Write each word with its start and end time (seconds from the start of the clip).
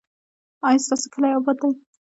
ایا 0.67 0.81
ستاسو 0.85 1.07
کلی 1.13 1.29
اباد 1.37 1.57
دی؟ 1.61 1.69